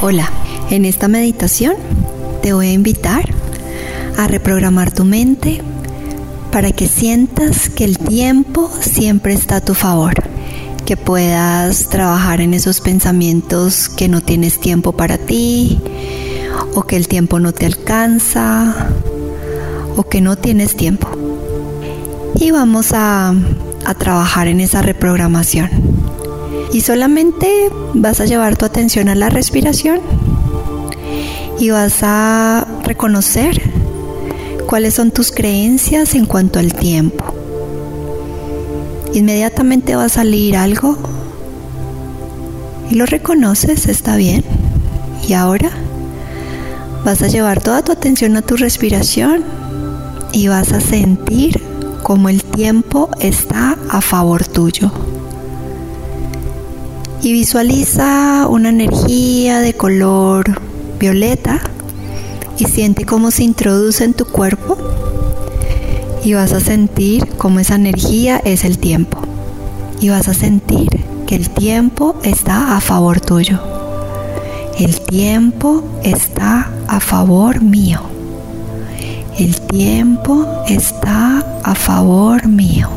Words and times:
Hola, 0.00 0.28
en 0.70 0.84
esta 0.84 1.06
meditación 1.06 1.74
te 2.42 2.52
voy 2.54 2.66
a 2.66 2.72
invitar 2.72 3.24
a 4.18 4.26
reprogramar 4.26 4.90
tu 4.90 5.04
mente 5.04 5.62
para 6.50 6.72
que 6.72 6.88
sientas 6.88 7.68
que 7.68 7.84
el 7.84 7.98
tiempo 7.98 8.68
siempre 8.80 9.32
está 9.32 9.56
a 9.56 9.60
tu 9.60 9.74
favor, 9.74 10.14
que 10.84 10.96
puedas 10.96 11.88
trabajar 11.88 12.40
en 12.40 12.52
esos 12.52 12.80
pensamientos 12.80 13.88
que 13.88 14.08
no 14.08 14.22
tienes 14.22 14.58
tiempo 14.58 14.90
para 14.90 15.18
ti 15.18 15.80
o 16.74 16.82
que 16.82 16.96
el 16.96 17.06
tiempo 17.06 17.38
no 17.38 17.52
te 17.52 17.66
alcanza 17.66 18.88
o 19.96 20.02
que 20.02 20.20
no 20.20 20.34
tienes 20.34 20.74
tiempo. 20.74 21.06
Y 22.34 22.50
vamos 22.50 22.90
a, 22.92 23.32
a 23.84 23.94
trabajar 23.94 24.48
en 24.48 24.58
esa 24.58 24.82
reprogramación 24.82 26.01
y 26.72 26.80
solamente 26.80 27.70
vas 27.94 28.20
a 28.20 28.24
llevar 28.24 28.56
tu 28.56 28.64
atención 28.64 29.08
a 29.08 29.14
la 29.14 29.28
respiración 29.28 30.00
y 31.60 31.70
vas 31.70 31.98
a 32.02 32.66
reconocer 32.84 33.60
cuáles 34.66 34.94
son 34.94 35.10
tus 35.10 35.30
creencias 35.30 36.14
en 36.14 36.24
cuanto 36.24 36.58
al 36.58 36.74
tiempo. 36.74 37.24
Inmediatamente 39.12 39.94
va 39.94 40.06
a 40.06 40.08
salir 40.08 40.56
algo 40.56 40.96
y 42.90 42.94
lo 42.94 43.04
reconoces, 43.04 43.86
está 43.86 44.16
bien. 44.16 44.42
Y 45.28 45.34
ahora 45.34 45.70
vas 47.04 47.22
a 47.22 47.28
llevar 47.28 47.62
toda 47.62 47.82
tu 47.84 47.92
atención 47.92 48.36
a 48.36 48.42
tu 48.42 48.56
respiración 48.56 49.44
y 50.32 50.48
vas 50.48 50.72
a 50.72 50.80
sentir 50.80 51.62
como 52.02 52.30
el 52.30 52.42
tiempo 52.42 53.10
está 53.20 53.76
a 53.90 54.00
favor 54.00 54.46
tuyo 54.46 54.90
y 57.22 57.32
visualiza 57.32 58.48
una 58.48 58.70
energía 58.70 59.60
de 59.60 59.74
color 59.74 60.60
violeta 60.98 61.60
y 62.58 62.64
siente 62.64 63.06
cómo 63.06 63.30
se 63.30 63.44
introduce 63.44 64.02
en 64.02 64.12
tu 64.12 64.24
cuerpo 64.24 64.76
y 66.24 66.34
vas 66.34 66.52
a 66.52 66.60
sentir 66.60 67.28
cómo 67.38 67.60
esa 67.60 67.76
energía 67.76 68.38
es 68.44 68.64
el 68.64 68.78
tiempo 68.78 69.18
y 70.00 70.08
vas 70.08 70.26
a 70.26 70.34
sentir 70.34 70.88
que 71.26 71.36
el 71.36 71.48
tiempo 71.50 72.16
está 72.24 72.76
a 72.76 72.80
favor 72.80 73.20
tuyo. 73.20 73.60
El 74.78 75.00
tiempo 75.00 75.84
está 76.02 76.72
a 76.88 76.98
favor 76.98 77.62
mío. 77.62 78.00
El 79.38 79.60
tiempo 79.60 80.46
está 80.68 81.44
a 81.62 81.74
favor 81.76 82.48
mío. 82.48 82.88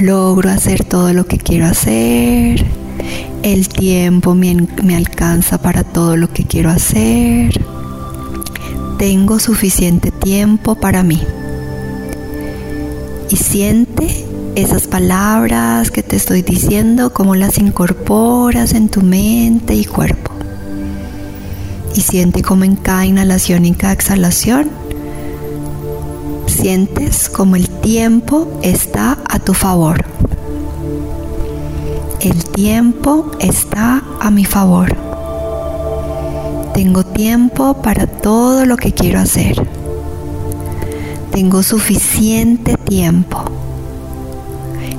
Logro 0.00 0.50
hacer 0.50 0.84
todo 0.84 1.12
lo 1.12 1.26
que 1.26 1.36
quiero 1.36 1.66
hacer 1.66 2.64
el 3.42 3.68
tiempo 3.68 4.34
me, 4.34 4.56
alcanza 4.96 5.58
para 5.58 5.84
todo 5.84 6.16
lo 6.16 6.32
que 6.32 6.44
quiero 6.44 6.70
hacer. 6.70 7.60
Tengo 8.98 9.38
suficiente 9.38 10.10
tiempo 10.10 10.74
para 10.76 11.02
mí. 11.02 11.20
Y 13.30 13.36
siente 13.36 14.26
esas 14.54 14.86
palabras 14.86 15.90
que 15.90 16.02
te 16.02 16.16
estoy 16.16 16.42
diciendo, 16.42 17.12
cómo 17.12 17.34
las 17.34 17.58
incorporas 17.58 18.72
en 18.72 18.88
tu 18.88 19.02
mente 19.02 19.74
y 19.74 19.84
cuerpo. 19.84 20.32
Y 21.94 22.00
siente 22.00 22.42
cómo 22.42 22.64
en 22.64 22.76
cada 22.76 23.04
inhalación 23.04 23.66
y 23.66 23.74
cada 23.74 23.92
exhalación 23.92 24.70
sientes 26.46 27.28
como 27.28 27.56
el 27.56 27.68
tiempo 27.68 28.58
está 28.62 29.18
a 29.28 29.38
tu 29.38 29.52
favor. 29.52 30.13
El 32.20 32.44
tiempo 32.44 33.30
está 33.38 34.02
a 34.20 34.30
mi 34.30 34.44
favor. 34.44 34.96
Tengo 36.72 37.04
tiempo 37.04 37.74
para 37.74 38.06
todo 38.06 38.64
lo 38.64 38.76
que 38.76 38.92
quiero 38.92 39.20
hacer. 39.20 39.68
Tengo 41.30 41.62
suficiente 41.62 42.76
tiempo. 42.76 43.42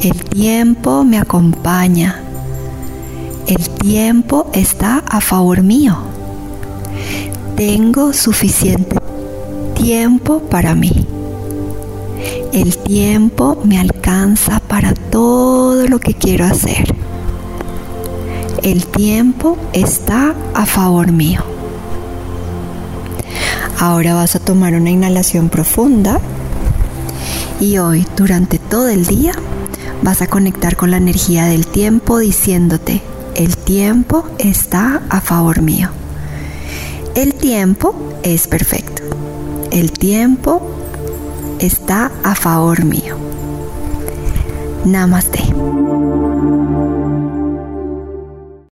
El 0.00 0.22
tiempo 0.24 1.02
me 1.02 1.18
acompaña. 1.18 2.22
El 3.48 3.68
tiempo 3.70 4.48
está 4.52 4.98
a 4.98 5.20
favor 5.20 5.62
mío. 5.62 5.96
Tengo 7.56 8.12
suficiente 8.12 8.96
tiempo 9.74 10.40
para 10.40 10.76
mí. 10.76 11.07
El 12.52 12.78
tiempo 12.78 13.60
me 13.64 13.78
alcanza 13.78 14.60
para 14.60 14.94
todo 14.94 15.86
lo 15.86 16.00
que 16.00 16.14
quiero 16.14 16.46
hacer. 16.46 16.94
El 18.62 18.86
tiempo 18.86 19.58
está 19.72 20.34
a 20.54 20.64
favor 20.64 21.12
mío. 21.12 21.42
Ahora 23.78 24.14
vas 24.14 24.34
a 24.34 24.40
tomar 24.40 24.74
una 24.74 24.90
inhalación 24.90 25.50
profunda 25.50 26.20
y 27.60 27.78
hoy 27.78 28.06
durante 28.16 28.58
todo 28.58 28.88
el 28.88 29.06
día 29.06 29.32
vas 30.02 30.22
a 30.22 30.26
conectar 30.26 30.76
con 30.76 30.90
la 30.90 30.96
energía 30.96 31.44
del 31.44 31.66
tiempo 31.66 32.18
diciéndote, 32.18 33.02
el 33.34 33.56
tiempo 33.56 34.24
está 34.38 35.02
a 35.10 35.20
favor 35.20 35.60
mío. 35.60 35.90
El 37.14 37.34
tiempo 37.34 37.94
es 38.22 38.48
perfecto. 38.48 39.02
El 39.70 39.92
tiempo 39.92 40.77
está 41.60 42.10
a 42.22 42.34
favor 42.34 42.84
mío. 42.84 43.16
Namaste. 44.84 45.42